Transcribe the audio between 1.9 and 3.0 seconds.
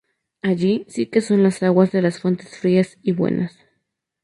de las fuentes frías